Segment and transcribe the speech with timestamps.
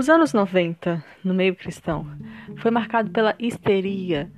[0.00, 2.06] Os anos 90, no meio cristão,
[2.56, 4.32] foi marcado pela histeria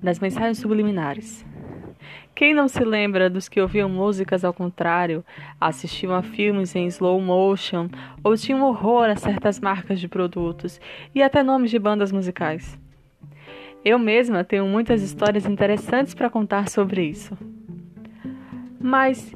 [0.00, 1.44] das mensagens subliminares.
[2.36, 5.24] Quem não se lembra dos que ouviam músicas ao contrário,
[5.60, 7.88] assistiam a filmes em slow motion
[8.22, 10.80] ou tinham horror a certas marcas de produtos
[11.12, 12.78] e até nomes de bandas musicais?
[13.84, 17.36] Eu mesma tenho muitas histórias interessantes para contar sobre isso.
[18.78, 19.34] Mas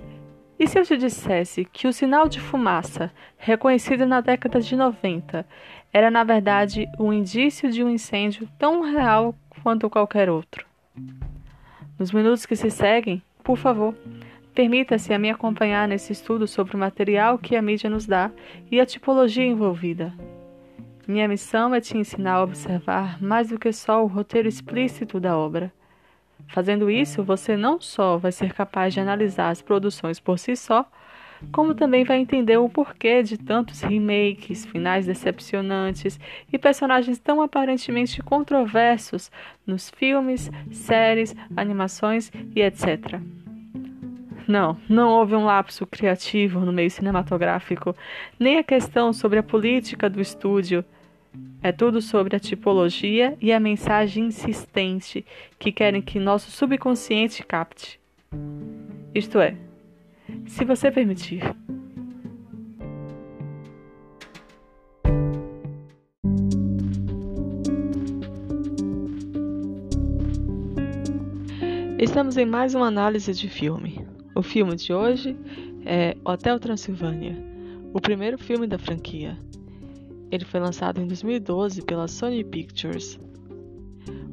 [0.58, 5.46] e se eu te dissesse que o sinal de fumaça, reconhecido na década de 90,
[5.92, 10.66] era na verdade um indício de um incêndio tão real quanto qualquer outro?
[11.98, 13.94] Nos minutos que se seguem, por favor,
[14.54, 18.30] permita-se a me acompanhar nesse estudo sobre o material que a mídia nos dá
[18.70, 20.14] e a tipologia envolvida.
[21.06, 25.36] Minha missão é te ensinar a observar mais do que só o roteiro explícito da
[25.36, 25.72] obra
[26.48, 30.88] Fazendo isso, você não só vai ser capaz de analisar as produções por si só,
[31.52, 36.18] como também vai entender o porquê de tantos remakes, finais decepcionantes
[36.52, 39.30] e personagens tão aparentemente controversos
[39.66, 43.20] nos filmes, séries, animações e etc.
[44.46, 47.94] Não, não houve um lapso criativo no meio cinematográfico,
[48.38, 50.84] nem a questão sobre a política do estúdio
[51.62, 55.26] é tudo sobre a tipologia e a mensagem insistente
[55.58, 57.98] que querem que nosso subconsciente capte.
[59.14, 59.56] Isto é,
[60.46, 61.42] se você permitir.
[71.98, 74.06] Estamos em mais uma análise de filme.
[74.34, 75.34] O filme de hoje
[75.84, 77.34] é Hotel Transilvânia,
[77.92, 79.36] o primeiro filme da franquia.
[80.30, 83.18] Ele foi lançado em 2012 pela Sony Pictures.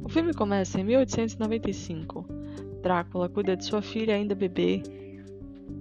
[0.02, 2.26] O filme começa em 1895.
[2.82, 4.82] Drácula cuida de sua filha ainda bebê.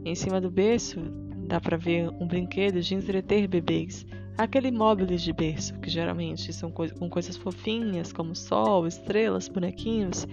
[0.06, 1.00] Em cima do berço
[1.48, 4.06] dá para ver um brinquedo de entreter bebês,
[4.38, 10.28] aquele móveis de berço que geralmente são co com coisas fofinhas como sol, estrelas, bonequinhos,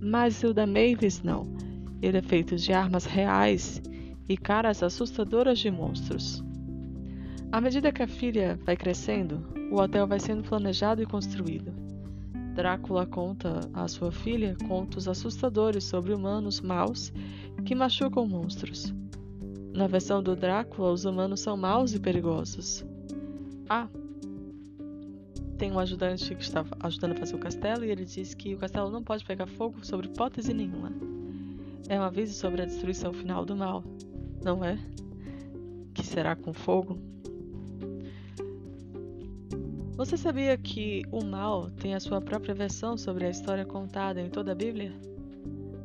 [0.00, 1.46] mas o da Mavis não.
[2.00, 3.82] Ele é feito de armas reais
[4.28, 6.42] e caras assustadoras de monstros.
[7.52, 11.72] À medida que a filha vai crescendo, o hotel vai sendo planejado e construído.
[12.54, 17.12] Drácula conta à sua filha contos assustadores sobre humanos maus
[17.64, 18.94] que machucam monstros.
[19.74, 22.84] Na versão do Drácula, os humanos são maus e perigosos.
[23.68, 23.88] Ah,
[25.58, 28.58] tem um ajudante que está ajudando a fazer o castelo e ele diz que o
[28.58, 30.92] castelo não pode pegar fogo sobre hipótese nenhuma.
[31.88, 33.82] É um aviso sobre a destruição final do mal,
[34.42, 34.78] não é?
[35.92, 36.98] Que será com fogo?
[40.00, 44.30] Você sabia que o mal tem a sua própria versão sobre a história contada em
[44.30, 44.94] toda a Bíblia?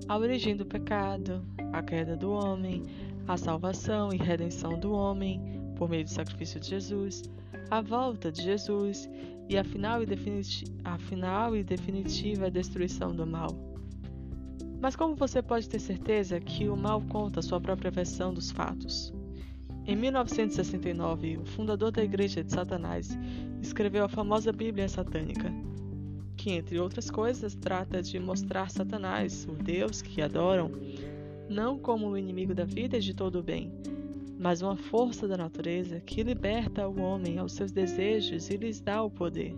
[0.08, 2.82] A origem do pecado, a queda do homem,
[3.28, 5.42] a salvação e redenção do homem
[5.76, 7.24] por meio do sacrifício de Jesus,
[7.70, 9.10] a volta de Jesus
[9.50, 10.08] e a final e,
[10.86, 13.50] a final e definitiva destruição do mal.
[14.80, 19.14] Mas como você pode ter certeza que o mal conta sua própria versão dos fatos?
[19.88, 23.10] Em 1969, o fundador da Igreja de Satanás
[23.66, 25.52] escreveu a famosa Bíblia Satânica,
[26.38, 30.72] que, entre outras coisas, trata de mostrar Satanás, o Deus que adoram,
[31.50, 33.72] não como o inimigo da vida e de todo o bem,
[34.38, 39.02] mas uma força da natureza que liberta o homem aos seus desejos e lhes dá
[39.02, 39.56] o poder.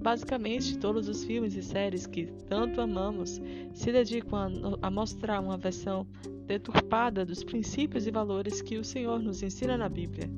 [0.00, 3.40] Basicamente, todos os filmes e séries que tanto amamos
[3.72, 6.06] se dedicam a, a mostrar uma versão
[6.46, 10.28] deturpada dos princípios e valores que o Senhor nos ensina na Bíblia.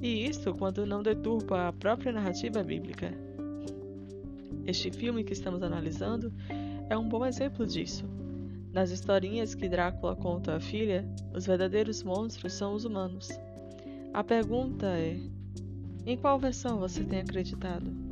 [0.00, 3.12] E isto quando não deturpa a própria narrativa bíblica.
[4.64, 6.32] Este filme que estamos analisando
[6.90, 8.04] é um bom exemplo disso.
[8.72, 13.28] Nas historinhas que Drácula conta à filha, os verdadeiros monstros são os humanos.
[14.12, 15.18] A pergunta é:
[16.04, 18.06] em qual versão você tem acreditado?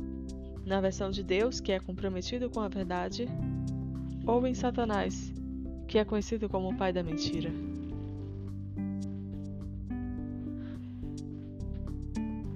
[0.65, 3.27] na versão de Deus, que é comprometido com a verdade,
[4.25, 5.31] ou em Satanás,
[5.87, 7.51] que é conhecido como o pai da mentira.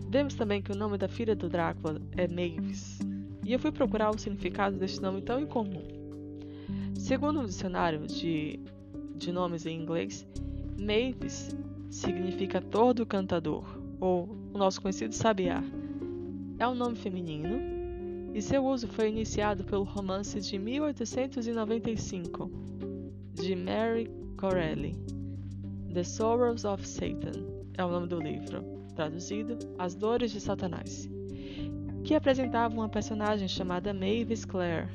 [0.09, 2.97] Vemos também que o nome da filha do Drácula é Mavis,
[3.45, 5.83] e eu fui procurar o significado deste nome tão incomum.
[6.95, 8.59] Segundo o um dicionário de,
[9.15, 10.27] de nomes em inglês,
[10.79, 11.55] Mavis
[11.91, 13.63] significa tordo cantador,
[13.99, 15.63] ou o nosso conhecido sabiá.
[16.57, 22.51] É um nome feminino e seu uso foi iniciado pelo romance de 1895
[23.33, 24.95] de Mary Corelli,
[25.93, 31.09] The Sorrows of Satan é o nome do livro, traduzido As Dores de Satanás,
[32.03, 34.89] que apresentava uma personagem chamada Mavis Clare,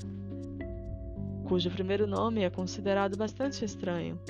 [1.49, 4.21] cujo primeiro nome é considerado bastante estranho,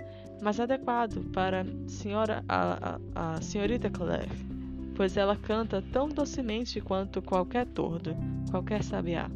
[0.41, 4.29] mas adequado para senhora, a, a, a senhorita Clare.
[4.95, 8.17] pois ela canta tão docemente quanto qualquer tordo,
[8.53, 9.29] qualquer sabiá.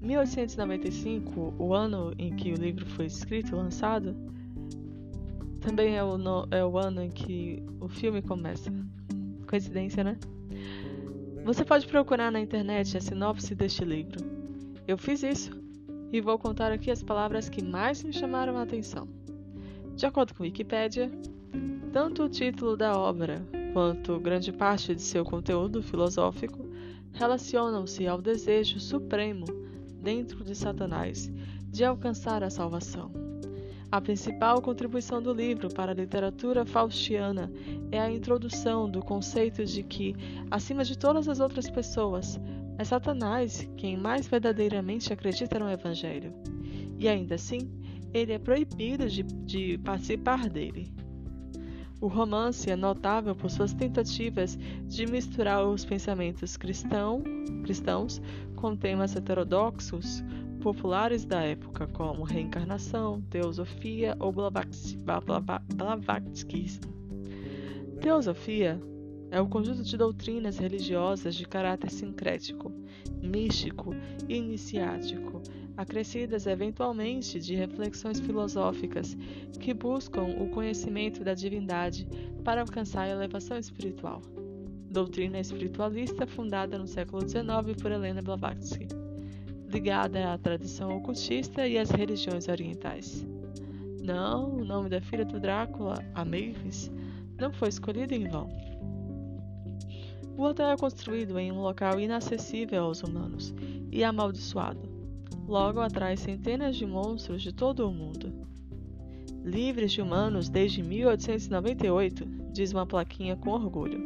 [0.00, 4.16] 1895, o ano em que o livro foi escrito e lançado,
[5.68, 8.72] também é o, no, é o ano em que o filme começa.
[9.46, 10.18] Coincidência, né?
[11.44, 14.18] Você pode procurar na internet a sinopse deste livro.
[14.86, 15.50] Eu fiz isso
[16.10, 19.06] e vou contar aqui as palavras que mais me chamaram a atenção.
[19.94, 21.10] De acordo com Wikipedia,
[21.92, 26.66] tanto o título da obra quanto grande parte de seu conteúdo filosófico
[27.12, 29.44] relacionam-se ao desejo supremo
[30.00, 31.30] dentro de Satanás
[31.66, 33.27] de alcançar a salvação.
[33.90, 37.50] A principal contribuição do livro para a literatura faustiana
[37.90, 40.14] é a introdução do conceito de que,
[40.50, 42.38] acima de todas as outras pessoas,
[42.76, 46.34] é Satanás quem mais verdadeiramente acredita no Evangelho.
[46.98, 47.70] E ainda assim,
[48.12, 50.92] ele é proibido de, de participar dele.
[51.98, 54.56] O romance é notável por suas tentativas
[54.86, 57.22] de misturar os pensamentos cristão,
[57.64, 58.20] cristãos
[58.54, 60.22] com temas heterodoxos
[60.58, 66.92] populares da época, como reencarnação, teosofia ou blavatskyismo.
[68.00, 68.80] Teosofia
[69.30, 72.72] é o conjunto de doutrinas religiosas de caráter sincrético,
[73.22, 73.94] místico
[74.28, 75.42] e iniciático,
[75.76, 79.16] acrescidas eventualmente de reflexões filosóficas
[79.60, 82.08] que buscam o conhecimento da divindade
[82.42, 84.22] para alcançar a elevação espiritual.
[84.90, 88.88] Doutrina espiritualista fundada no século XIX por Helena Blavatsky,
[89.68, 93.26] ligada à tradição ocultista e às religiões orientais.
[94.02, 96.90] Não, o nome da filha do Drácula, a Mavis,
[97.38, 98.48] não foi escolhido em vão.
[100.36, 103.54] O hotel é construído em um local inacessível aos humanos
[103.90, 104.98] e amaldiçoado
[105.48, 108.30] logo atrai centenas de monstros de todo o mundo.
[109.42, 114.04] Livres de humanos desde 1898, diz uma plaquinha com orgulho.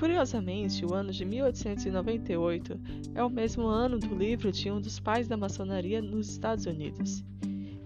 [0.00, 2.80] Curiosamente, o ano de 1898
[3.14, 7.22] é o mesmo ano do livro de um dos pais da maçonaria nos Estados Unidos.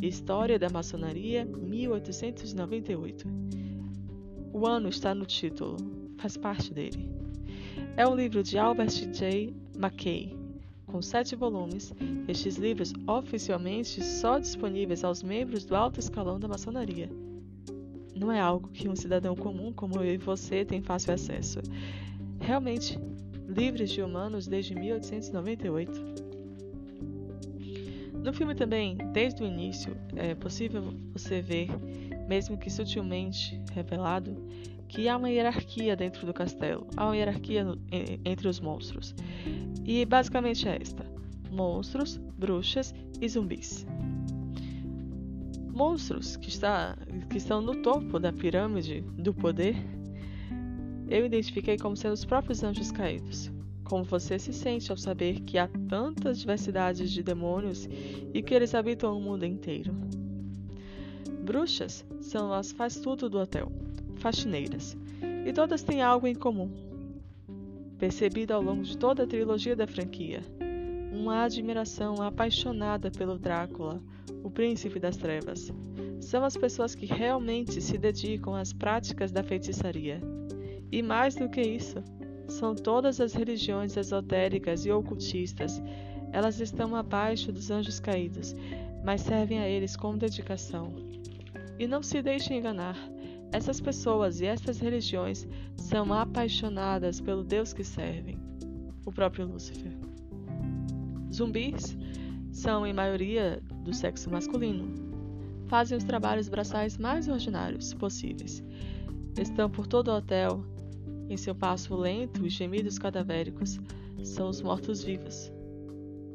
[0.01, 3.27] História da Maçonaria, 1898.
[4.53, 5.77] O ano está no título,
[6.17, 7.11] faz parte dele.
[7.97, 9.53] É um livro de Albert J.
[9.75, 10.39] McKay,
[10.87, 11.93] com sete volumes,
[12.29, 17.11] estes livros oficialmente só disponíveis aos membros do alto escalão da maçonaria.
[18.15, 21.61] Não é algo que um cidadão comum como eu e você tem fácil acesso.
[22.41, 22.99] Realmente,
[23.49, 26.25] livres de humanos desde 1898.
[28.23, 31.69] No filme também, desde o início, é possível você ver,
[32.27, 34.35] mesmo que sutilmente revelado,
[34.89, 37.67] que há uma hierarquia dentro do castelo, há uma hierarquia
[38.25, 39.15] entre os monstros.
[39.85, 41.05] E basicamente é esta:
[41.51, 43.87] monstros, bruxas e zumbis.
[45.75, 46.97] Monstros que, está,
[47.29, 49.75] que estão no topo da pirâmide do poder,
[51.09, 53.51] eu identifiquei como sendo os próprios anjos caídos.
[53.83, 57.89] Como você se sente ao saber que há tantas diversidades de demônios
[58.33, 59.93] e que eles habitam o mundo inteiro?
[61.43, 63.71] Bruxas são as faz-tudo do hotel
[64.17, 64.97] faxineiras,
[65.45, 66.71] e todas têm algo em comum.
[67.99, 70.41] Percebido ao longo de toda a trilogia da franquia,
[71.15, 74.03] uma admiração apaixonada pelo Drácula,
[74.43, 75.73] o príncipe das trevas.
[76.21, 80.21] São as pessoas que realmente se dedicam às práticas da feitiçaria.
[80.91, 82.03] E mais do que isso,
[82.49, 85.81] são todas as religiões esotéricas e ocultistas.
[86.33, 88.55] Elas estão abaixo dos anjos caídos,
[89.05, 90.93] mas servem a eles com dedicação.
[91.79, 92.99] E não se deixe enganar.
[93.53, 95.47] Essas pessoas e estas religiões
[95.77, 98.37] são apaixonadas pelo Deus que servem,
[99.07, 99.94] o próprio Lúcifer.
[101.35, 101.97] Zumbis
[102.53, 104.95] são, em maioria, do sexo masculino.
[105.67, 108.63] Fazem os trabalhos braçais mais ordinários possíveis.
[109.37, 110.65] Estão por todo o hotel,
[111.29, 113.81] em seu passo lento e gemidos cadavéricos,
[114.23, 115.53] são os mortos-vivos.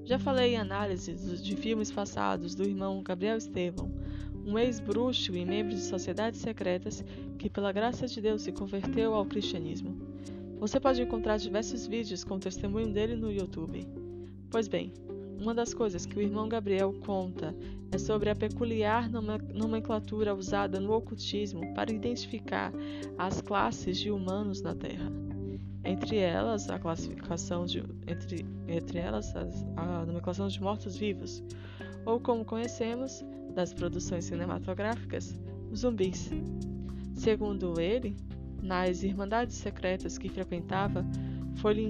[0.04, 3.92] Já falei em análises de filmes passados do irmão Gabriel Estevão
[4.46, 7.04] um ex-bruxo e membro de sociedades secretas
[7.38, 9.96] que, pela graça de Deus, se converteu ao cristianismo.
[10.60, 13.88] Você pode encontrar diversos vídeos com o testemunho dele no YouTube.
[14.52, 14.92] Pois bem,
[15.40, 17.56] uma das coisas que o irmão Gabriel conta
[17.92, 19.10] é sobre a peculiar
[19.54, 22.74] nomenclatura usada no ocultismo para identificar
[23.18, 25.12] as classes de humanos na Terra.
[25.86, 31.44] Entre elas, a classificação de entre, entre elas as, a nomenclação de mortos-vivos,
[32.06, 35.40] ou como conhecemos, das produções cinematográficas,
[35.76, 36.30] zumbis.
[37.16, 38.16] Segundo ele,
[38.62, 41.06] nas irmandades secretas que frequentava,
[41.56, 41.84] foi-lhe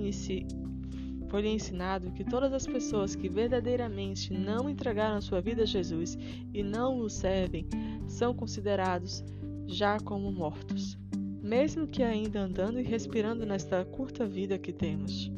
[1.29, 6.17] foi ensinado que todas as pessoas que verdadeiramente não entregaram sua vida a Jesus
[6.53, 7.67] e não o servem
[8.07, 9.23] são considerados
[9.67, 10.97] já como mortos.
[11.41, 15.31] mesmo que ainda andando e respirando nesta curta vida que temos.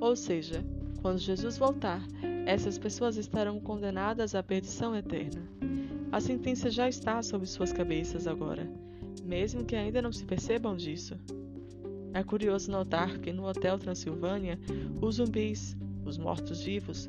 [0.00, 0.64] Ou seja,
[1.00, 2.02] quando Jesus voltar,
[2.46, 5.42] essas pessoas estarão condenadas à perdição eterna.
[6.10, 8.68] A sentença já está sobre suas cabeças agora,
[9.22, 11.16] mesmo que ainda não se percebam disso.
[12.14, 14.56] É curioso notar que no Hotel Transilvânia,
[15.02, 17.08] os zumbis, os mortos-vivos,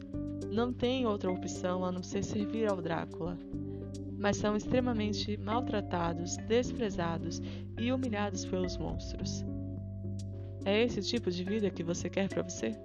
[0.51, 3.37] não têm outra opção a não ser servir ao Drácula,
[4.17, 7.39] mas são extremamente maltratados, desprezados
[7.79, 9.45] e humilhados pelos monstros.
[10.65, 12.75] É esse tipo de vida que você quer para você?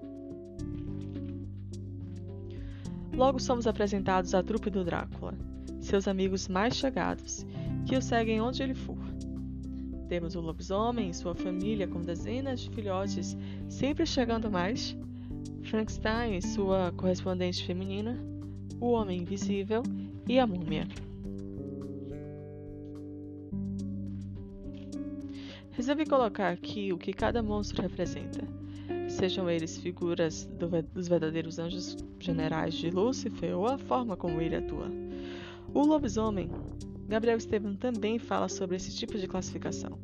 [3.14, 5.32] Logo somos apresentados à trupe do Drácula,
[5.80, 7.46] seus amigos mais chegados,
[7.86, 9.00] que o seguem onde ele for.
[10.10, 13.36] Temos o lobisomem e sua família com dezenas de filhotes
[13.68, 14.96] sempre chegando mais,
[15.62, 18.18] Frankenstein e sua correspondente feminina,
[18.80, 19.84] o Homem Invisível
[20.26, 20.88] e a Múmia.
[25.70, 28.40] Resolvi colocar aqui o que cada monstro representa,
[29.08, 34.56] sejam eles figuras do, dos verdadeiros anjos generais de Lúcifer ou a forma como ele
[34.56, 34.90] atua.
[35.72, 36.50] O lobisomem,
[37.10, 39.98] Gabriel Esteban também fala sobre esse tipo de classificação.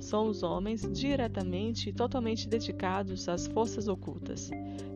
[0.00, 4.50] São os homens diretamente e totalmente dedicados às forças ocultas.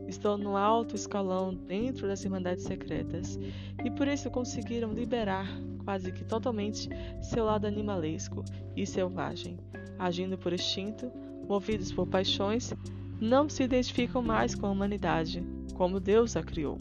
[0.09, 3.38] Estão no alto escalão dentro das Irmandades Secretas
[3.85, 5.47] e por isso conseguiram liberar
[5.85, 6.88] quase que totalmente
[7.23, 9.57] seu lado animalesco e selvagem,
[10.00, 11.12] agindo por instinto,
[11.49, 12.75] movidos por paixões,
[13.21, 15.40] não se identificam mais com a humanidade,
[15.75, 16.76] como Deus a criou.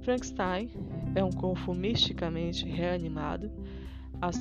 [0.00, 0.70] Frankenstein
[1.16, 3.50] é um corpo misticamente reanimado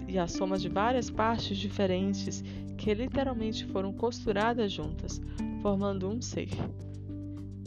[0.07, 2.43] e a soma de várias partes diferentes
[2.77, 5.21] que literalmente foram costuradas juntas,
[5.61, 6.49] formando um ser.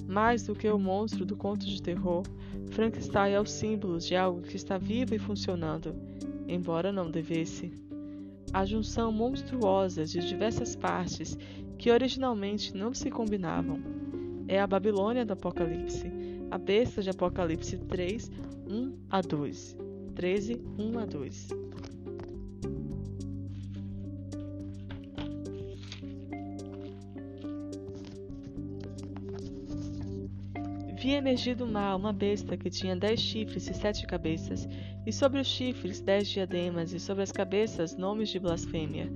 [0.06, 2.22] Mais do que o monstro do conto de terror,
[2.70, 5.94] Frankenstein é o símbolo de algo que está vivo e funcionando,
[6.46, 7.72] embora não devesse.
[8.52, 11.36] A junção monstruosa de diversas partes
[11.78, 13.80] que originalmente não se combinavam.
[14.46, 16.10] É a Babilônia do Apocalipse,
[16.50, 18.30] a besta de Apocalipse 3,
[18.68, 19.76] 1 a 2.
[20.14, 21.48] 13, 1 a 2.
[31.00, 34.68] Vi emergir do mar uma besta que tinha dez chifres e sete cabeças,
[35.06, 39.10] e sobre os chifres dez diademas, e sobre as cabeças nomes de blasfêmia.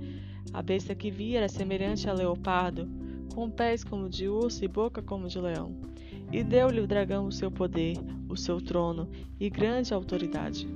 [0.53, 2.89] A besta que vi era semelhante a leopardo,
[3.35, 5.92] com pés como de urso e boca como de leão.
[6.33, 7.95] E deu-lhe o dragão o seu poder,
[8.27, 9.07] o seu trono
[9.39, 10.67] e grande autoridade.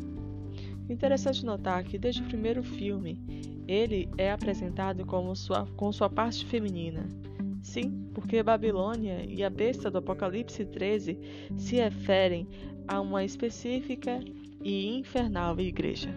[0.88, 3.20] Interessante notar que desde o primeiro filme,
[3.68, 7.10] ele é apresentado como sua, com sua parte feminina.
[7.64, 11.20] Sim, porque Babilônia e a besta do Apocalipse 13
[11.58, 12.48] se referem
[12.88, 14.20] a uma específica
[14.64, 16.10] e infernal igreja.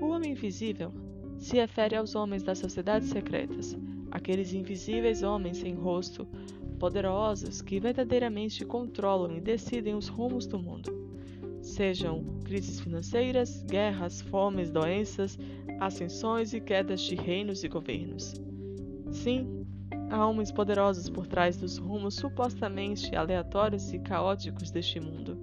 [0.00, 0.90] O homem invisível
[1.38, 3.76] se refere aos homens das sociedades secretas,
[4.10, 6.26] aqueles invisíveis homens sem rosto,
[6.74, 10.92] poderosos que verdadeiramente controlam e decidem os rumos do mundo.
[11.62, 15.38] Sejam crises financeiras, guerras, fomes, doenças,
[15.80, 18.34] ascensões e quedas de reinos e governos.
[19.10, 19.66] Sim,
[20.10, 25.38] há homens poderosos por trás dos rumos supostamente aleatórios e caóticos deste mundo.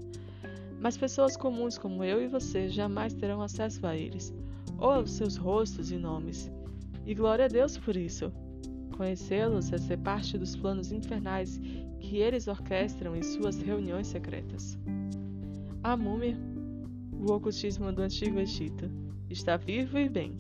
[0.80, 4.34] Mas pessoas comuns como eu e você jamais terão acesso a eles,
[4.78, 6.52] ou aos seus rostos e nomes.
[7.06, 8.32] E glória a Deus por isso!
[9.02, 11.60] Conhecê-los é ser parte dos planos infernais
[12.00, 14.78] que eles orquestram em suas reuniões secretas.
[15.82, 16.38] A múmia,
[17.12, 18.92] o ocultismo do Antigo Egito,
[19.28, 20.38] está vivo e bem.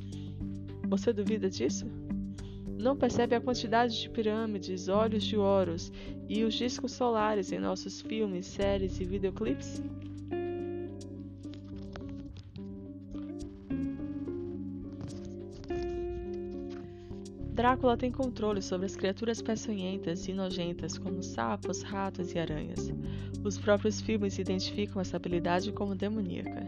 [0.87, 1.87] Você duvida disso?
[2.79, 5.91] Não percebe a quantidade de pirâmides, olhos de ouros
[6.29, 9.81] e os discos solares em nossos filmes, séries e videoclipes?
[17.53, 22.93] Drácula tem controle sobre as criaturas peçonhentas e nojentas como sapos, ratos e aranhas.
[23.43, 26.65] Os próprios filmes identificam essa habilidade como demoníaca.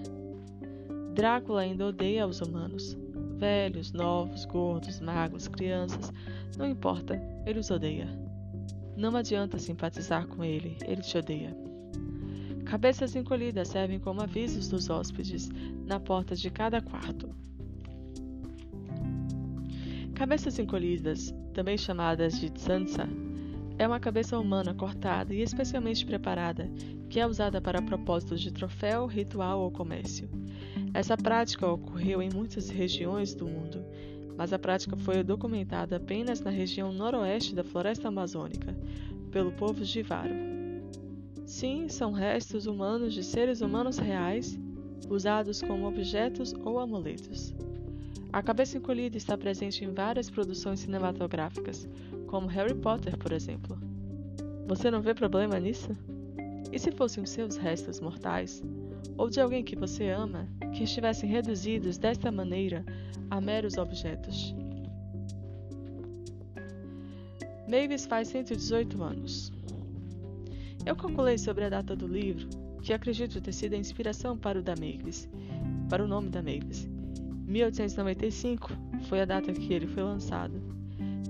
[1.13, 2.97] Drácula ainda odeia os humanos.
[3.37, 6.11] Velhos, novos, gordos, magros, crianças,
[6.57, 8.07] não importa, ele os odeia.
[8.95, 11.55] Não adianta simpatizar com ele, ele te odeia.
[12.65, 15.49] Cabeças encolhidas servem como avisos dos hóspedes
[15.85, 17.29] na porta de cada quarto.
[20.23, 23.09] Cabeças encolhidas, também chamadas de tsansa,
[23.77, 26.71] é uma cabeça humana cortada e especialmente preparada,
[27.09, 30.29] que é usada para propósitos de troféu, ritual ou comércio.
[30.93, 33.85] Essa prática ocorreu em muitas regiões do mundo,
[34.37, 38.73] mas a prática foi documentada apenas na região noroeste da floresta amazônica,
[39.29, 40.33] pelo povo Jivaro.
[41.45, 44.57] Sim, são restos humanos de seres humanos reais,
[45.09, 47.53] usados como objetos ou amuletos.
[48.33, 51.87] A cabeça encolhida está presente em várias produções cinematográficas,
[52.25, 53.77] como Harry Potter, por exemplo.
[54.65, 55.95] Você não vê problema nisso?
[56.71, 58.63] E se fossem os seus restos mortais,
[59.15, 62.83] ou de alguém que você ama, que estivessem reduzidos desta maneira
[63.29, 64.55] a meros objetos?
[67.69, 69.51] Mavis faz 118 anos.
[70.87, 72.49] Eu calculei sobre a data do livro,
[72.81, 75.29] que acredito ter sido a inspiração para o da Mavis,
[75.87, 76.92] para o nome da Mavis.
[77.47, 78.71] 1895
[79.07, 80.61] foi a data que ele foi lançado,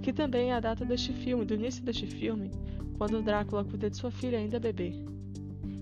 [0.02, 2.52] que também é a data deste filme, do início deste filme,
[2.98, 4.94] quando Drácula cuida de sua filha ainda bebê.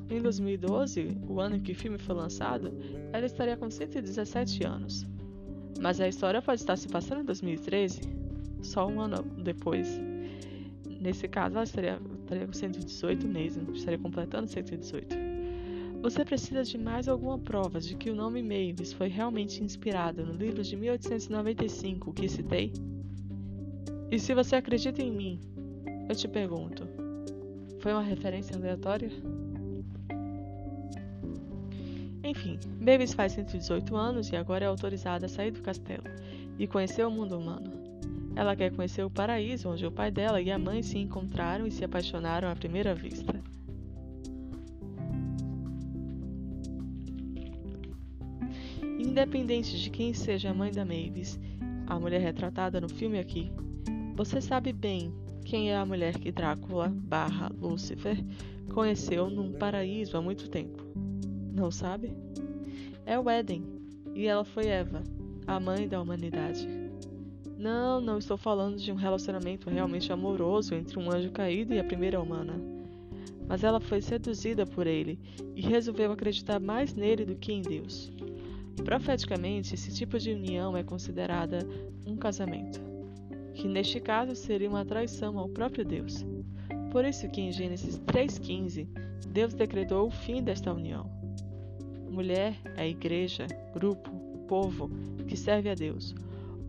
[0.09, 2.71] Em 2012, o ano em que o filme foi lançado,
[3.13, 5.05] ela estaria com 117 anos.
[5.79, 8.01] Mas a história pode estar se passando em 2013,
[8.61, 9.99] só um ano depois.
[10.99, 15.30] Nesse caso, ela estaria, estaria com 118 mesmo, estaria completando 118.
[16.01, 20.33] Você precisa de mais alguma prova de que o nome Mavis foi realmente inspirado no
[20.33, 22.73] livro de 1895 que citei?
[24.09, 25.39] E se você acredita em mim,
[26.09, 26.87] eu te pergunto:
[27.79, 29.11] foi uma referência aleatória?
[32.23, 36.05] Enfim, Mavis faz 118 anos e agora é autorizada a sair do castelo
[36.57, 37.71] e conhecer o mundo humano.
[38.35, 41.71] Ela quer conhecer o paraíso onde o pai dela e a mãe se encontraram e
[41.71, 43.39] se apaixonaram à primeira vista.
[49.11, 51.37] Independente de quem seja a mãe da Mavis,
[51.85, 53.51] a mulher retratada no filme aqui,
[54.15, 55.13] você sabe bem
[55.43, 58.23] quem é a mulher que Drácula barra Lúcifer
[58.73, 60.81] conheceu num paraíso há muito tempo.
[61.53, 62.13] Não sabe?
[63.05, 63.65] É o Éden,
[64.15, 65.03] e ela foi Eva,
[65.45, 66.65] a mãe da humanidade.
[67.57, 71.83] Não, não estou falando de um relacionamento realmente amoroso entre um anjo caído e a
[71.83, 72.53] primeira humana.
[73.45, 75.19] Mas ela foi seduzida por ele
[75.53, 78.09] e resolveu acreditar mais nele do que em Deus.
[78.83, 81.59] Profeticamente, esse tipo de união é considerada
[82.05, 82.81] um casamento,
[83.53, 86.25] que neste caso seria uma traição ao próprio Deus.
[86.91, 88.87] Por isso que em Gênesis 3,15,
[89.29, 91.09] Deus decretou o fim desta união.
[92.09, 94.11] Mulher é igreja, grupo,
[94.47, 94.89] povo
[95.27, 96.13] que serve a Deus,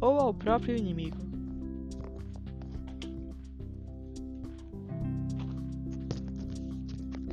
[0.01, 1.17] ou ao próprio inimigo.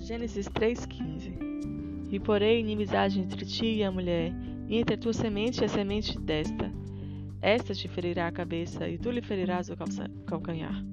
[0.01, 4.33] Gênesis 3,15 E porém inimizade entre ti e a mulher,
[4.69, 6.71] e entre a tua semente e a semente desta.
[7.41, 9.75] Esta te ferirá a cabeça, e tu lhe ferirás o
[10.25, 10.85] calcanhar.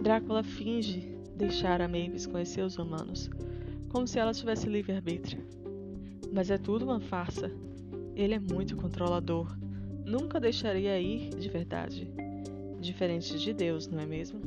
[0.00, 1.00] Drácula finge
[1.36, 3.30] deixar a Mavis conhecer os humanos,
[3.88, 5.44] como se ela tivesse livre-arbítrio.
[6.32, 7.50] Mas é tudo uma farsa.
[8.14, 9.61] Ele é muito controlador
[10.12, 12.06] nunca deixaria ir de verdade.
[12.78, 14.38] Diferente de Deus, não é mesmo?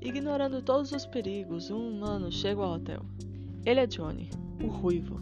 [0.00, 3.02] Ignorando todos os perigos, um humano chega ao hotel.
[3.66, 4.30] Ele é Johnny,
[4.62, 5.20] o ruivo.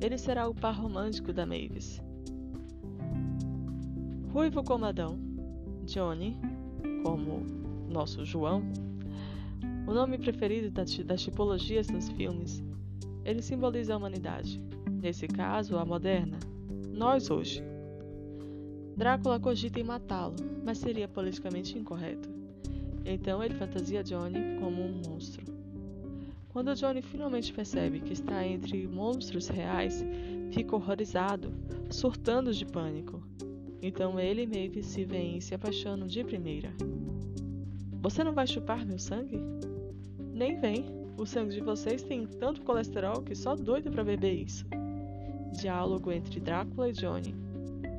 [0.00, 2.00] Ele será o par romântico da Mavis.
[4.32, 5.18] Ruivo como Adão,
[5.84, 6.36] Johnny,
[7.02, 7.44] como
[7.88, 8.62] nosso João,
[9.86, 12.62] o nome preferido das tipologias nos filmes.
[13.24, 16.38] Ele simboliza a humanidade, nesse caso, a moderna,
[16.90, 17.62] nós hoje.
[18.96, 22.28] Drácula cogita em matá-lo, mas seria politicamente incorreto.
[23.04, 25.44] Então ele fantasia Johnny como um monstro.
[26.50, 30.04] Quando Johnny finalmente percebe que está entre monstros reais,
[30.52, 31.52] fica horrorizado,
[31.90, 33.22] surtando de pânico.
[33.80, 36.72] Então ele e Maeve se veem se apaixonam de primeira.
[38.02, 39.40] Você não vai chupar meu sangue?
[40.42, 40.84] Nem vem.
[41.16, 44.66] O sangue de vocês tem tanto colesterol que só doido para beber isso.
[45.52, 47.32] Diálogo entre Drácula e Johnny.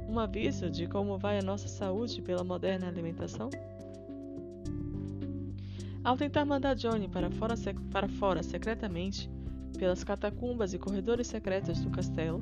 [0.09, 3.49] Um aviso de como vai a nossa saúde pela moderna alimentação?
[6.03, 7.55] Ao tentar mandar Johnny para fora,
[7.89, 9.29] para fora secretamente,
[9.79, 12.41] pelas catacumbas e corredores secretos do castelo,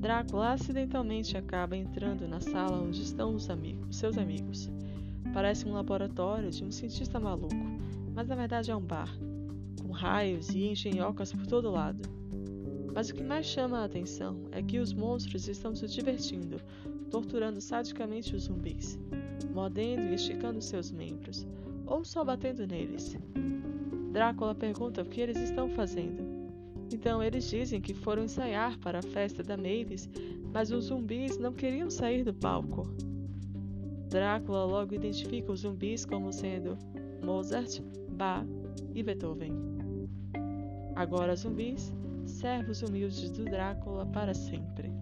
[0.00, 4.70] Drácula acidentalmente acaba entrando na sala onde estão os amigos, seus amigos.
[5.34, 7.54] Parece um laboratório de um cientista maluco,
[8.14, 9.10] mas na verdade é um bar,
[9.94, 12.02] raios e engenhocas por todo lado.
[12.94, 16.60] Mas o que mais chama a atenção é que os monstros estão se divertindo,
[17.10, 18.98] torturando sadicamente os zumbis,
[19.52, 21.46] mordendo e esticando seus membros,
[21.86, 23.16] ou só batendo neles.
[24.12, 26.22] Drácula pergunta o que eles estão fazendo.
[26.92, 30.08] Então eles dizem que foram ensaiar para a festa da Mavis,
[30.52, 32.82] mas os zumbis não queriam sair do palco.
[34.08, 36.78] Drácula logo identifica os zumbis como sendo
[37.24, 37.80] Mozart,
[38.10, 38.46] Bach
[38.94, 39.73] e Beethoven.
[40.96, 41.92] Agora zumbis,
[42.24, 44.92] servos humildes do Drácula para sempre.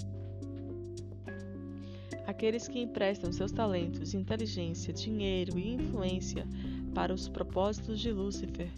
[2.27, 6.47] Aqueles que emprestam seus talentos, inteligência, dinheiro e influência
[6.95, 8.71] para os propósitos de Lúcifer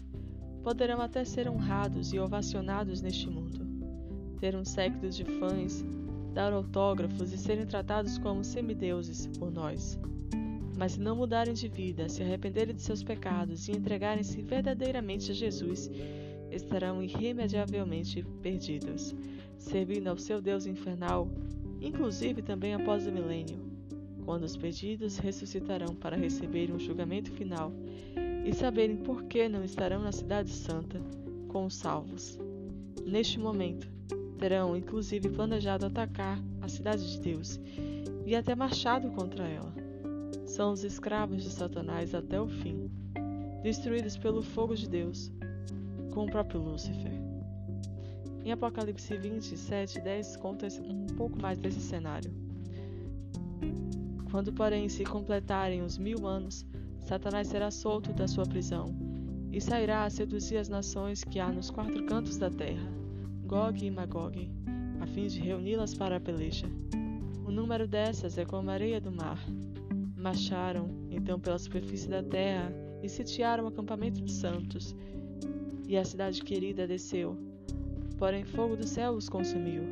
[0.61, 3.65] poderão até ser honrados e ovacionados neste mundo,
[4.39, 5.85] ter um séquito de fãs,
[6.33, 9.97] dar autógrafos e serem tratados como semideuses por nós.
[10.75, 15.33] Mas se não mudarem de vida, se arrependerem de seus pecados e entregarem-se verdadeiramente a
[15.33, 15.89] Jesus,
[16.51, 19.15] estarão irremediavelmente perdidos,
[19.57, 21.29] servindo ao seu Deus infernal,
[21.81, 23.59] inclusive também após o milênio,
[24.23, 27.71] quando os perdidos ressuscitarão para receber um julgamento final
[28.45, 31.01] e saberem por que não estarão na Cidade Santa
[31.47, 32.39] com os salvos.
[33.05, 33.87] Neste momento,
[34.37, 37.59] terão inclusive planejado atacar a Cidade de Deus
[38.25, 39.73] e até marchado contra ela.
[40.45, 42.89] São os escravos de Satanás até o fim,
[43.63, 45.31] destruídos pelo fogo de Deus,
[46.15, 47.11] com o próprio Lúcifer.
[48.45, 52.31] Em Apocalipse 27, 10 conta um pouco mais desse cenário.
[54.31, 56.65] Quando, porém, se completarem os mil anos,
[57.01, 58.95] Satanás será solto da sua prisão
[59.51, 62.89] e sairá a seduzir as nações que há nos quatro cantos da terra,
[63.45, 64.49] Gog e Magog,
[65.01, 66.67] a fim de reuni-las para a peleja.
[67.45, 69.39] O número dessas é como a areia do mar.
[70.15, 72.71] Marcharam, então, pela superfície da terra
[73.03, 74.95] e sitiaram o acampamento dos santos.
[75.87, 77.37] E a cidade querida desceu,
[78.17, 79.83] porém fogo do céu os consumiu.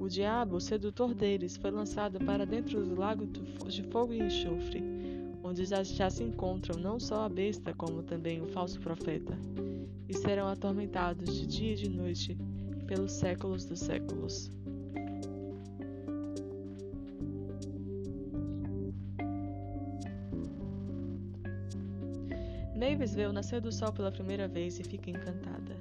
[0.00, 4.82] O diabo, o sedutor deles, foi lançado para dentro do lago de fogo e enxofre
[5.48, 9.38] onde já, já se encontram não só a besta, como também o falso profeta,
[10.08, 12.36] e serão atormentados de dia e de noite
[12.86, 14.50] pelos séculos dos séculos.
[22.88, 25.76] Mavis vê o nascer do sol pela primeira vez e fica encantada.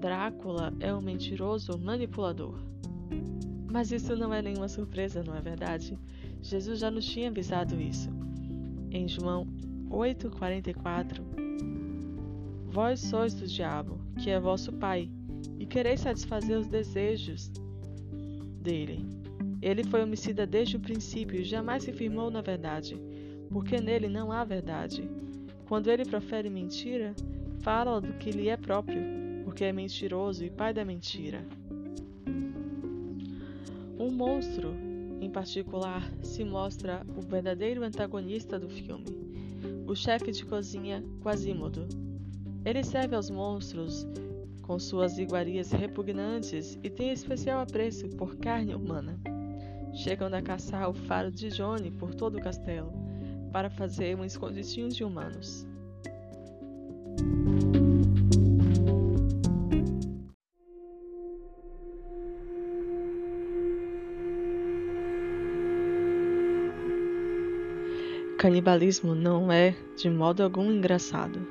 [0.00, 2.58] Drácula é um mentiroso manipulador.
[3.70, 5.96] Mas isso não é nenhuma surpresa, não é verdade?
[6.42, 8.10] Jesus já nos tinha avisado isso
[8.90, 9.46] em João
[9.88, 11.22] 8,44:
[12.66, 15.08] Vós sois do diabo, que é vosso pai,
[15.56, 17.48] e quereis satisfazer os desejos
[18.60, 19.06] dele.
[19.62, 23.00] Ele foi homicida desde o princípio e jamais se firmou na verdade,
[23.50, 25.08] porque nele não há verdade.
[25.74, 27.16] Quando ele profere mentira,
[27.58, 29.02] fala do que lhe é próprio,
[29.42, 31.44] porque é mentiroso e pai da mentira.
[33.98, 34.72] Um monstro
[35.20, 39.04] em particular, se mostra o verdadeiro antagonista do filme,
[39.84, 41.88] o chefe de cozinha Quasimodo.
[42.64, 44.06] Ele serve aos monstros
[44.62, 49.18] com suas iguarias repugnantes e tem especial apreço por carne humana.
[49.92, 53.03] Chegam a caçar o faro de Johnny por todo o castelo
[53.54, 55.64] para fazer um escondidinho de humanos.
[68.36, 71.46] canibalismo não é, de modo algum, engraçado.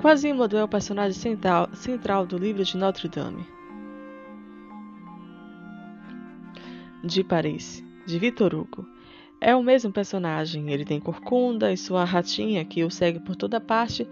[0.00, 3.46] Quasimodo é o personagem central, central do livro de Notre Dame.
[7.04, 8.95] De Paris, de Victor Hugo.
[9.40, 13.60] É o mesmo personagem, ele tem corcunda e sua ratinha, que o segue por toda
[13.60, 14.08] parte,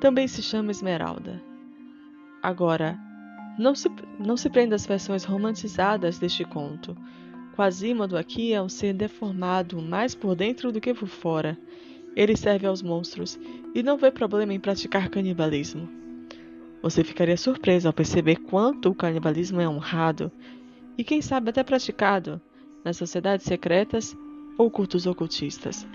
[0.00, 1.42] também se chama Esmeralda.
[2.42, 2.98] Agora,
[3.58, 6.96] não se, não se prenda às versões romantizadas deste conto.
[7.56, 11.58] Quasimodo aqui é um ser deformado mais por dentro do que por fora.
[12.14, 13.38] Ele serve aos monstros
[13.74, 15.88] e não vê problema em praticar canibalismo.
[16.80, 20.30] Você ficaria surpreso ao perceber quanto o canibalismo é honrado
[20.96, 22.40] e, quem sabe, até praticado
[22.84, 24.16] nas sociedades secretas
[24.58, 25.86] ou cultos ocultistas.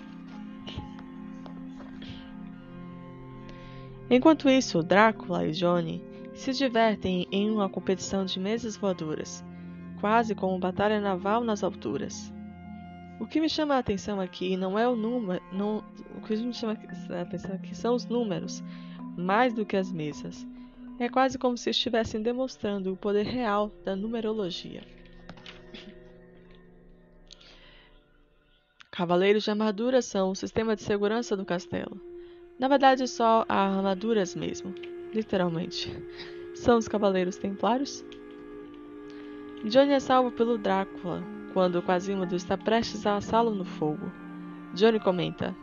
[4.09, 6.01] Enquanto isso, Drácula e Johnny
[6.33, 9.43] se divertem em uma competição de mesas voadoras
[10.03, 12.29] quase como batalha naval nas alturas.
[13.21, 15.81] O que me chama a atenção aqui não é o número, não,
[16.17, 16.77] o que me chama
[17.09, 18.61] a atenção aqui são os números,
[19.17, 20.45] mais do que as mesas.
[20.99, 24.83] É quase como se estivessem demonstrando o poder real da numerologia.
[28.95, 31.99] Cavaleiros de armadura são o sistema de segurança do castelo.
[32.59, 34.71] Na verdade, só há armaduras mesmo,
[35.11, 35.91] literalmente.
[36.53, 38.05] São os cavaleiros templários
[39.63, 44.11] Johnny é salvo pelo Drácula quando Quasimodo está prestes a assá-lo no fogo.
[44.75, 45.55] Johnny comenta.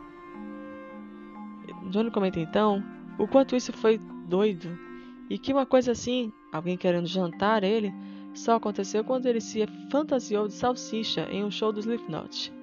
[1.89, 2.83] Johnny comenta então
[3.17, 4.77] o quanto isso foi doido
[5.29, 7.93] e que uma coisa assim, alguém querendo jantar ele,
[8.33, 12.59] só aconteceu quando ele se fantasiou de salsicha em um show do Slipknot.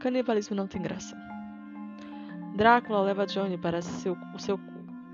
[0.00, 1.14] Canibalismo não tem graça.
[2.56, 4.58] Drácula leva Johnny para, seu, o seu,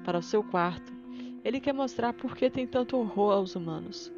[0.05, 0.93] para o seu quarto
[1.45, 4.13] Ele quer mostrar por que tem tanto horror aos humanos.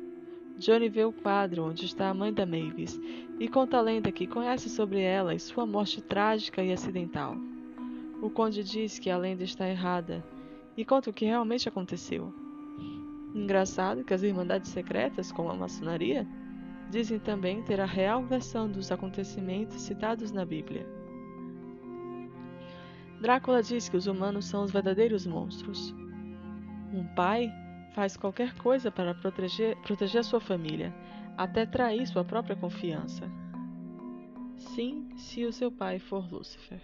[0.58, 3.00] Johnny vê o quadro onde está a mãe da Mavis
[3.40, 7.34] e conta a lenda que conhece sobre ela e sua morte trágica e acidental.
[8.20, 10.22] O conde diz que a lenda está errada
[10.76, 12.30] e conta o que realmente aconteceu.
[13.34, 16.28] Engraçado que as Irmandades Secretas, como a maçonaria,
[16.90, 20.86] dizem também ter a real versão dos acontecimentos citados na Bíblia.
[23.20, 25.92] Drácula diz que os humanos são os verdadeiros monstros.
[26.92, 27.52] Um pai
[27.94, 30.94] faz qualquer coisa para proteger, proteger sua família,
[31.36, 33.28] até trair sua própria confiança.
[34.56, 36.80] Sim, se o seu pai for Lúcifer.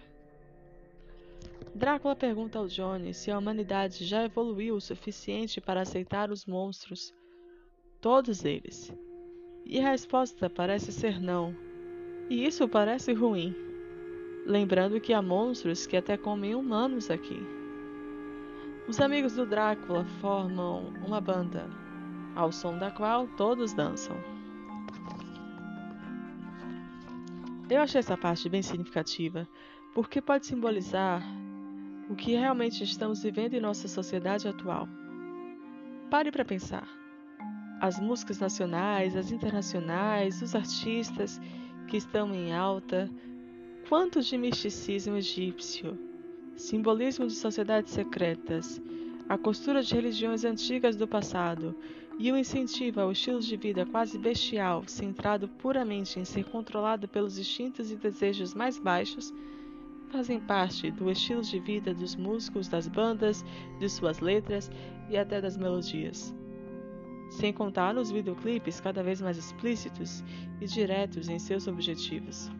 [1.73, 7.13] Drácula pergunta ao Johnny se a humanidade já evoluiu o suficiente para aceitar os monstros,
[8.01, 8.93] todos eles.
[9.65, 11.55] E a resposta parece ser não.
[12.29, 13.55] E isso parece ruim.
[14.45, 17.41] Lembrando que há monstros que até comem humanos aqui.
[18.87, 21.67] Os amigos do Drácula formam uma banda,
[22.35, 24.15] ao som da qual todos dançam.
[27.67, 29.47] Eu achei essa parte bem significativa,
[29.95, 31.23] porque pode simbolizar
[32.07, 34.87] o que realmente estamos vivendo em nossa sociedade atual.
[36.11, 36.87] Pare para pensar.
[37.79, 41.39] As músicas nacionais, as internacionais, os artistas
[41.87, 43.09] que estão em alta,
[43.87, 45.97] quanto de misticismo egípcio,
[46.55, 48.81] simbolismo de sociedades secretas,
[49.27, 51.75] a costura de religiões antigas do passado
[52.17, 57.37] e o incentivo ao estilo de vida quase bestial, centrado puramente em ser controlado pelos
[57.37, 59.33] instintos e desejos mais baixos,
[60.09, 63.43] fazem parte do estilo de vida dos músicos, das bandas,
[63.79, 64.71] de suas letras
[65.09, 66.33] e até das melodias.
[67.29, 70.23] Sem contar nos videoclipes cada vez mais explícitos
[70.61, 72.51] e diretos em seus objetivos.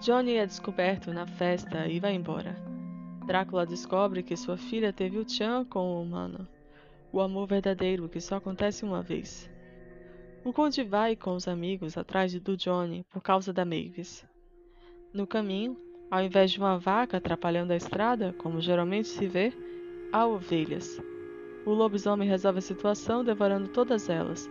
[0.00, 2.56] Johnny é descoberto na festa e vai embora.
[3.26, 6.46] Drácula descobre que sua filha teve o Chan com o humano,
[7.12, 9.50] o amor verdadeiro que só acontece uma vez.
[10.44, 14.24] O conde vai com os amigos atrás do Johnny por causa da Mavis.
[15.12, 15.76] No caminho,
[16.08, 19.52] ao invés de uma vaca atrapalhando a estrada, como geralmente se vê,
[20.12, 21.00] há ovelhas.
[21.64, 24.50] O lobisomem resolve a situação devorando todas elas,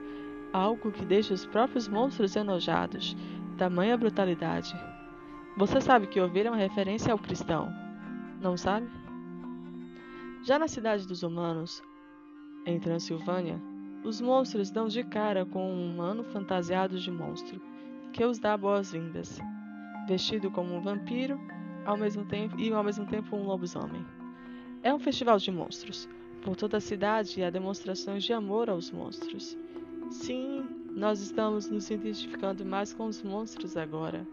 [0.52, 3.16] algo que deixa os próprios monstros enojados,
[3.58, 4.76] tamanha brutalidade.
[5.58, 7.72] Você sabe que ovelha é uma referência ao cristão,
[8.42, 8.88] não sabe?
[10.44, 11.82] Já na cidade dos humanos,
[12.66, 13.62] em Transilvânia,
[14.04, 17.62] os monstros dão de cara com um humano fantasiado de monstro,
[18.14, 19.40] que os dá boas-vindas,
[20.08, 21.40] vestido como um vampiro
[21.86, 24.06] ao mesmo tempo, e ao mesmo tempo um lobisomem.
[24.86, 26.08] É um festival de monstros.
[26.44, 29.58] Por toda a cidade há demonstrações de amor aos monstros.
[30.12, 34.28] Sim, nós estamos nos identificando mais com os monstros agora.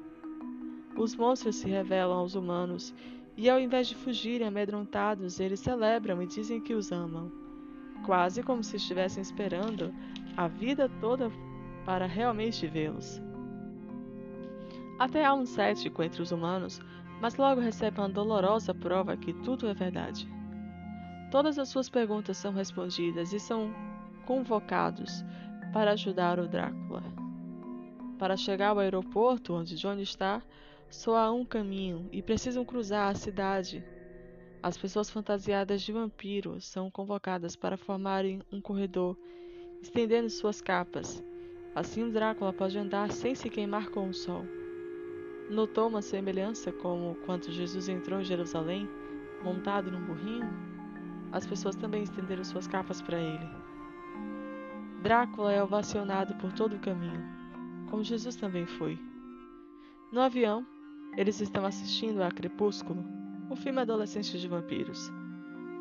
[0.95, 2.95] Os monstros se revelam aos humanos
[3.35, 7.33] e, ao invés de fugirem amedrontados, eles celebram e dizem que os amam
[8.05, 9.91] quase como se estivessem esperando
[10.37, 11.33] a vida toda
[11.87, 13.23] para realmente vê-los.
[14.99, 16.79] Até há um cético entre os humanos,
[17.23, 20.42] mas logo recebe uma dolorosa prova que tudo é verdade.
[21.33, 23.75] Todas as suas perguntas são respondidas e são
[24.25, 25.25] convocados
[25.73, 27.03] para ajudar o Drácula.
[28.21, 30.41] Para chegar ao aeroporto onde John está,
[30.89, 33.85] só há um caminho e precisam cruzar a cidade
[34.63, 39.19] as pessoas fantasiadas de vampiro são convocadas para formarem um corredor,
[39.83, 41.21] estendendo suas capas.
[41.75, 44.45] Assim o Drácula pode andar sem se queimar com o sol.
[45.51, 48.89] Notou uma semelhança como quando Jesus entrou em Jerusalém,
[49.43, 50.72] montado num burrinho?
[51.33, 53.49] As pessoas também estenderam suas capas para ele.
[55.03, 57.23] Drácula é ovacionado por todo o caminho,
[57.91, 58.99] como Jesus também foi.
[60.13, 60.65] No avião,
[61.17, 63.03] eles estão assistindo a Crepúsculo,
[63.51, 65.11] o filme Adolescente de Vampiros.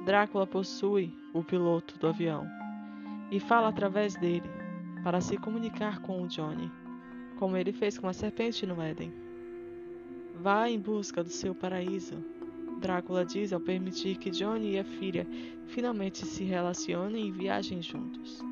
[0.05, 2.47] Drácula possui o piloto do avião
[3.29, 4.49] e fala através dele
[5.03, 6.71] para se comunicar com o Johnny,
[7.37, 9.13] como ele fez com a serpente no Éden.
[10.41, 12.15] Vá em busca do seu paraíso,
[12.81, 15.27] Drácula diz ao permitir que Johnny e a filha
[15.67, 18.43] finalmente se relacionem e viajem juntos.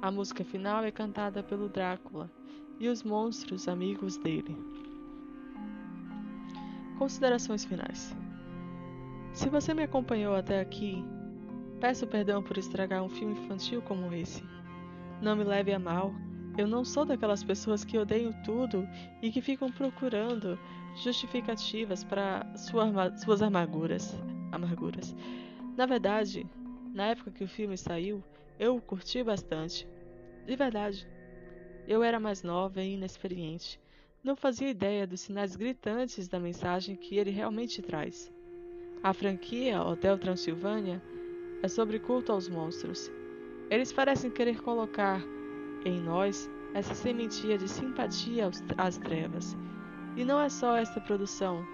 [0.00, 2.30] A música final é cantada pelo Drácula
[2.78, 4.56] e os monstros amigos dele.
[6.96, 8.16] Considerações finais.
[9.32, 11.04] Se você me acompanhou até aqui,
[11.80, 14.44] peço perdão por estragar um filme infantil como esse.
[15.20, 16.14] Não me leve a mal,
[16.56, 18.86] eu não sou daquelas pessoas que odeiam tudo
[19.20, 20.56] e que ficam procurando
[20.96, 24.14] justificativas para sua, suas amarguras.
[24.50, 25.14] amarguras.
[25.76, 26.46] Na verdade,
[26.92, 28.22] na época que o filme saiu,
[28.58, 29.88] eu o curti bastante.
[30.46, 31.06] De verdade.
[31.88, 33.80] Eu era mais nova e inexperiente
[34.22, 38.32] não fazia ideia dos sinais gritantes da mensagem que ele realmente traz.
[39.02, 41.02] A franquia Hotel Transilvânia
[41.60, 43.10] é sobre culto aos monstros.
[43.68, 45.20] Eles parecem querer colocar
[45.84, 49.56] em nós essa sementinha de simpatia às trevas.
[50.16, 51.64] E não é só esta produção.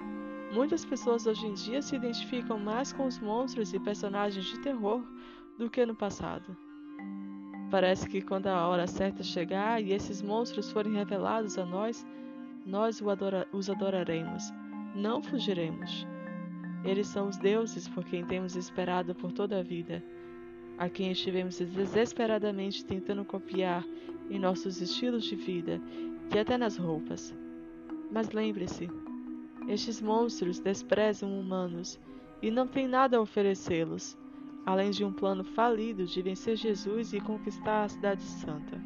[0.52, 5.02] Muitas pessoas hoje em dia se identificam mais com os monstros e personagens de terror
[5.58, 6.56] do que no passado.
[7.70, 12.06] Parece que quando a hora certa chegar e esses monstros forem revelados a nós,
[12.64, 13.02] nós
[13.52, 14.44] os adoraremos,
[14.94, 16.06] não fugiremos.
[16.84, 20.02] Eles são os deuses por quem temos esperado por toda a vida,
[20.78, 23.84] a quem estivemos desesperadamente tentando copiar
[24.30, 25.80] em nossos estilos de vida
[26.32, 27.34] e até nas roupas.
[28.10, 28.88] Mas lembre-se,
[29.68, 32.00] estes monstros desprezam humanos
[32.40, 34.16] e não têm nada a oferecê-los,
[34.64, 38.80] além de um plano falido de vencer Jesus e conquistar a Cidade Santa.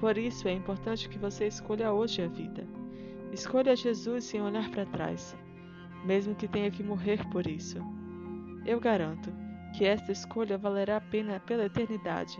[0.00, 2.66] Por isso é importante que você escolha hoje a vida.
[3.32, 5.36] Escolha Jesus sem olhar para trás
[6.04, 7.78] mesmo que tenha que morrer por isso.
[8.64, 9.32] Eu garanto
[9.76, 12.38] que esta escolha valerá a pena pela eternidade.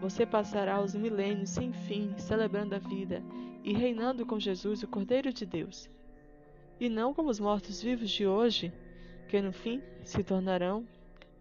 [0.00, 3.22] Você passará os milênios sem fim celebrando a vida
[3.62, 5.88] e reinando com Jesus, o Cordeiro de Deus.
[6.78, 8.72] E não como os mortos-vivos de hoje,
[9.28, 10.86] que no fim se tornarão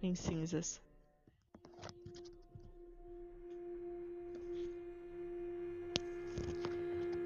[0.02, 0.82] em cinzas.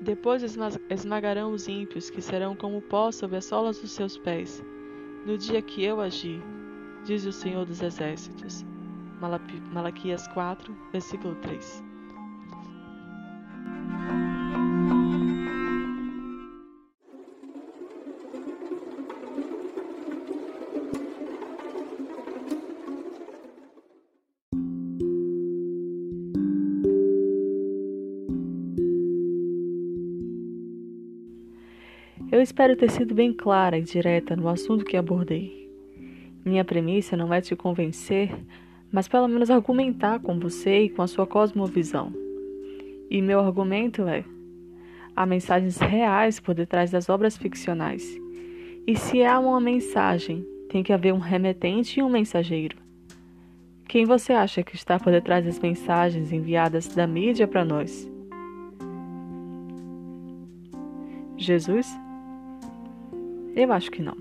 [0.01, 0.43] Depois
[0.89, 4.61] esmagarão os ímpios, que serão como pó sob as solas dos seus pés,
[5.25, 6.41] no dia que eu agi,
[7.05, 8.65] diz o Senhor dos Exércitos.
[9.71, 11.92] Malaquias 4, versículo 3.
[32.53, 35.67] Espero ter sido bem clara e direta no assunto que abordei.
[36.45, 38.29] Minha premissa não é te convencer,
[38.91, 42.13] mas pelo menos argumentar com você e com a sua cosmovisão.
[43.09, 44.23] E meu argumento é:
[45.15, 48.15] há mensagens reais por detrás das obras ficcionais.
[48.85, 52.77] E se há uma mensagem, tem que haver um remetente e um mensageiro.
[53.87, 58.07] Quem você acha que está por detrás das mensagens enviadas da mídia para nós?
[61.35, 62.02] Jesus?
[63.55, 64.15] Eu acho que não.